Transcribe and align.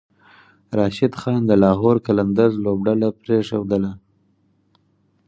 راشد 0.77 1.13
خان 1.21 1.41
د 1.45 1.51
لاهور 1.63 1.95
قلندرز 2.05 2.53
لوبډله 2.65 3.09
پریښودله 3.21 3.91